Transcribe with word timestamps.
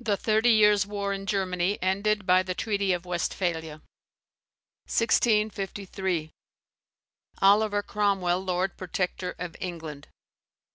The 0.00 0.16
Thirty 0.16 0.48
Years' 0.48 0.86
War 0.86 1.12
in 1.12 1.26
Germany 1.26 1.78
ended 1.82 2.24
by 2.24 2.42
the 2.42 2.54
treaty 2.54 2.94
of 2.94 3.04
Westphalia. 3.04 3.82
1653. 4.84 6.30
Oliver 7.42 7.82
Cromwell 7.82 8.42
lord 8.42 8.78
protector 8.78 9.34
of 9.38 9.54
England. 9.60 10.08